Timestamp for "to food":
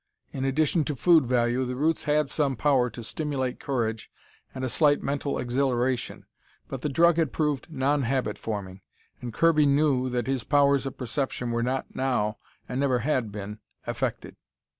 0.85-1.27